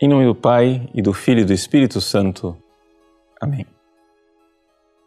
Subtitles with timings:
[0.00, 2.56] Em nome do Pai e do Filho e do Espírito Santo.
[3.40, 3.66] Amém.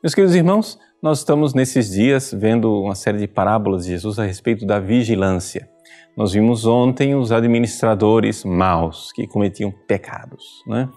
[0.03, 4.25] Meus queridos irmãos, nós estamos nesses dias vendo uma série de parábolas de Jesus a
[4.25, 5.69] respeito da vigilância.
[6.17, 10.89] Nós vimos ontem os administradores maus que cometiam pecados, né?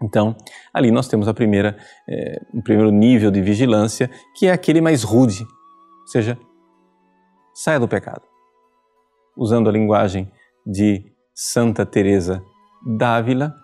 [0.00, 0.36] Então,
[0.72, 1.76] ali nós temos a primeira,
[2.54, 6.38] o primeiro nível de vigilância, que é aquele mais rude, ou seja,
[7.52, 8.22] saia do pecado.
[9.36, 10.30] Usando a linguagem
[10.64, 12.40] de Santa Teresa
[12.86, 13.54] d'Ávila,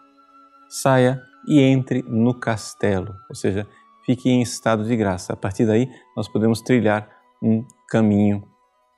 [0.68, 3.66] saia e entre no castelo, ou seja,
[4.04, 5.32] fique em estado de graça.
[5.32, 7.08] A partir daí, nós podemos trilhar
[7.42, 8.46] um caminho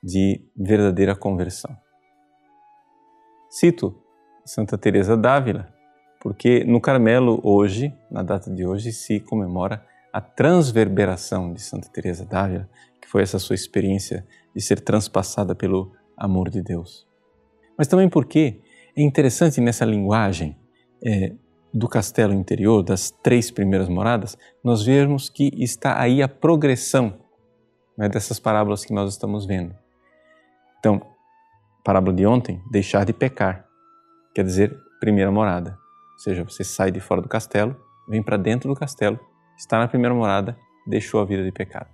[0.01, 1.75] de verdadeira conversão.
[3.49, 3.95] Cito
[4.45, 5.73] Santa Teresa d'Ávila,
[6.21, 12.25] porque no Carmelo hoje, na data de hoje, se comemora a transverberação de Santa Teresa
[12.25, 12.69] d'Ávila,
[13.01, 14.25] que foi essa sua experiência
[14.55, 17.05] de ser transpassada pelo amor de Deus.
[17.77, 18.61] Mas também porque
[18.97, 20.57] é interessante nessa linguagem
[21.05, 21.31] é,
[21.71, 27.19] do castelo interior, das três primeiras moradas, nós vermos que está aí a progressão
[27.95, 29.75] né, dessas parábolas que nós estamos vendo.
[30.79, 30.99] Então,
[31.83, 33.67] parábola de ontem, deixar de pecar,
[34.33, 35.77] quer dizer, primeira morada.
[36.13, 39.19] Ou seja, você sai de fora do castelo, vem para dentro do castelo,
[39.55, 41.89] está na primeira morada, deixou a vida de pecado.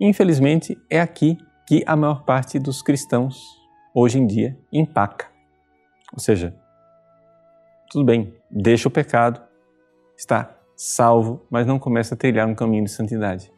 [0.00, 3.57] Infelizmente, é aqui que a maior parte dos cristãos
[3.98, 5.26] hoje em dia empaca.
[6.12, 6.54] Ou seja,
[7.90, 9.40] tudo bem, deixa o pecado,
[10.16, 13.52] está salvo, mas não começa a trilhar um caminho de santidade.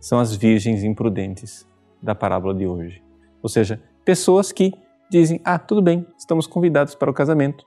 [0.00, 1.66] São as virgens imprudentes
[2.00, 3.02] da parábola de hoje.
[3.42, 4.72] Ou seja, pessoas que
[5.10, 7.64] dizem: Ah, tudo bem, estamos convidados para o casamento,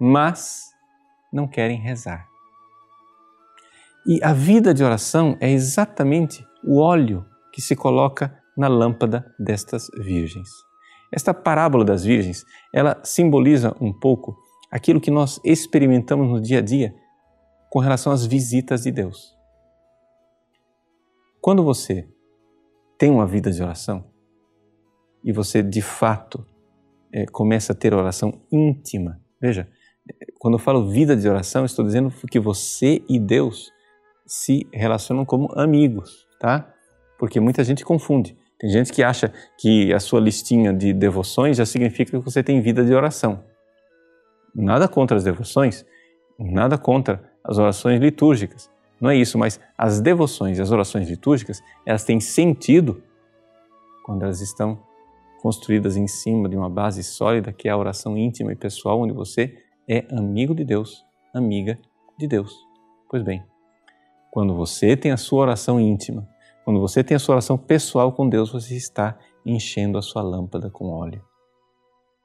[0.00, 0.70] mas
[1.30, 2.26] não querem rezar.
[4.06, 9.90] E a vida de oração é exatamente o óleo que se coloca na lâmpada destas
[9.98, 10.48] virgens.
[11.12, 14.36] Esta parábola das virgens, ela simboliza um pouco
[14.70, 16.94] aquilo que nós experimentamos no dia a dia
[17.70, 19.34] com relação às visitas de Deus.
[21.40, 22.08] Quando você
[22.98, 24.04] tem uma vida de oração
[25.22, 26.44] e você de fato
[27.12, 29.68] é, começa a ter oração íntima, veja,
[30.38, 33.70] quando eu falo vida de oração, estou dizendo que você e Deus
[34.26, 36.72] se relacionam como amigos, tá?
[37.18, 38.36] Porque muita gente confunde.
[38.58, 42.60] Tem gente que acha que a sua listinha de devoções já significa que você tem
[42.60, 43.44] vida de oração.
[44.54, 45.84] Nada contra as devoções,
[46.38, 48.70] nada contra as orações litúrgicas.
[48.98, 53.02] Não é isso, mas as devoções e as orações litúrgicas, elas têm sentido
[54.04, 54.80] quando elas estão
[55.42, 59.12] construídas em cima de uma base sólida que é a oração íntima e pessoal, onde
[59.12, 59.54] você
[59.86, 61.78] é amigo de Deus, amiga
[62.18, 62.56] de Deus.
[63.10, 63.44] Pois bem,
[64.30, 66.26] quando você tem a sua oração íntima,
[66.66, 70.68] quando você tem a sua oração pessoal com Deus, você está enchendo a sua lâmpada
[70.68, 71.24] com óleo.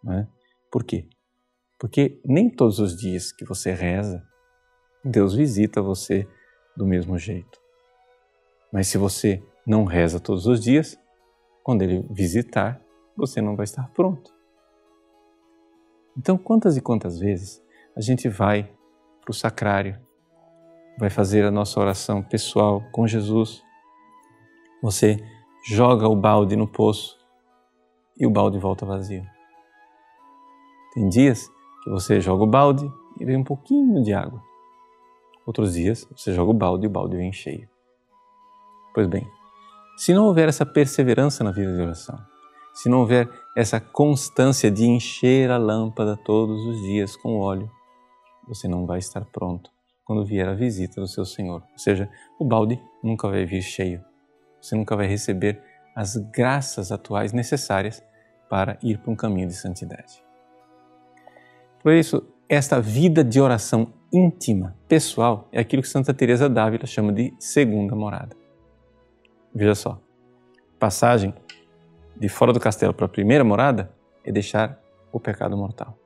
[0.04, 0.28] Né?
[0.72, 1.08] Por quê?
[1.78, 4.26] Porque nem todos os dias que você reza,
[5.06, 6.28] Deus visita você
[6.76, 7.62] do mesmo jeito.
[8.74, 11.00] Mas se você não reza todos os dias,
[11.62, 12.82] quando Ele visitar,
[13.16, 14.34] você não vai estar pronto.
[16.18, 17.64] Então, quantas e quantas vezes
[17.96, 18.64] a gente vai
[19.22, 20.02] para o sacrário,
[20.98, 23.62] vai fazer a nossa oração pessoal com Jesus
[24.82, 25.24] você
[25.64, 27.18] joga o balde no poço
[28.20, 29.24] e o balde volta vazio.
[30.94, 31.48] Tem dias
[31.84, 34.42] que você joga o balde e vem um pouquinho de água.
[35.46, 37.70] Outros dias você joga o balde e o balde vem cheio.
[38.94, 39.28] Pois bem,
[39.98, 42.20] se não houver essa perseverança na vida de oração,
[42.74, 47.70] se não houver essa constância de encher a lâmpada todos os dias com óleo,
[48.48, 49.70] você não vai estar pronto
[50.04, 51.62] quando vier a visita do seu Senhor.
[51.72, 52.10] Ou seja,
[52.40, 54.04] o balde nunca vai vir cheio
[54.62, 55.62] você nunca vai receber
[55.96, 58.04] as graças atuais necessárias
[58.50, 60.24] para ir para um caminho de santidade.
[61.82, 67.12] Por isso, esta vida de oração íntima, pessoal, é aquilo que Santa Teresa d'Ávila chama
[67.12, 68.36] de segunda morada.
[69.54, 70.02] Veja só,
[70.80, 71.34] passagem
[72.16, 73.92] de fora do castelo para a primeira morada
[74.24, 74.80] é deixar
[75.12, 75.98] o pecado mortal.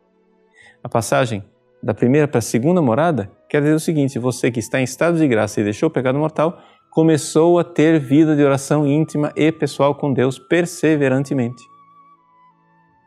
[0.84, 1.44] A passagem
[1.82, 5.18] da primeira para a segunda morada quer dizer o seguinte: você que está em estado
[5.18, 6.60] de graça e deixou o pecado mortal,
[6.96, 11.62] começou a ter vida de oração íntima e pessoal com Deus perseverantemente.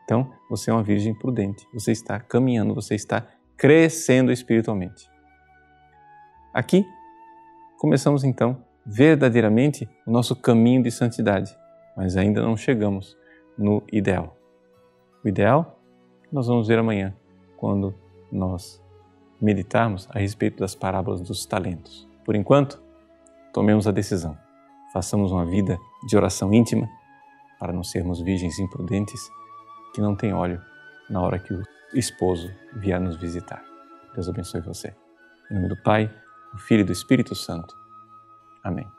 [0.05, 3.27] Então, você é uma virgem prudente, você está caminhando, você está
[3.57, 5.09] crescendo espiritualmente.
[6.53, 6.85] Aqui
[7.79, 11.57] começamos então verdadeiramente o nosso caminho de santidade,
[11.97, 13.17] mas ainda não chegamos
[13.57, 14.37] no ideal.
[15.25, 15.81] O ideal
[16.31, 17.15] nós vamos ver amanhã,
[17.57, 17.95] quando
[18.31, 18.85] nós
[19.41, 22.07] meditarmos a respeito das parábolas dos talentos.
[22.23, 22.87] Por enquanto,
[23.53, 24.37] tomemos a decisão.
[24.93, 26.89] Façamos uma vida de oração íntima
[27.59, 29.21] para não sermos virgens imprudentes
[29.95, 30.61] que não têm óleo
[31.11, 31.63] na hora que o
[31.95, 33.63] esposo vier nos visitar.
[34.15, 34.95] Deus abençoe você.
[35.51, 36.13] Em nome do Pai,
[36.53, 37.75] do Filho e do Espírito Santo.
[38.63, 38.98] Amém.